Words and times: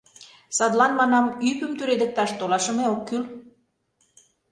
Садлан, 0.57 0.91
манам, 0.99 1.25
ӱпым 1.49 1.71
тӱредыкташ 1.77 2.29
толашыме 2.39 2.85
ок 2.93 3.01
кӱл. 3.07 3.23